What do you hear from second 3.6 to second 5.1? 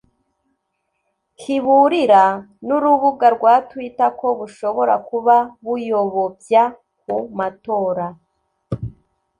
Twitter ko "bushobora